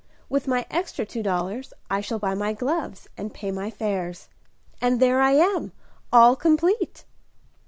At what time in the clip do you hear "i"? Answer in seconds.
1.87-2.01, 5.21-5.33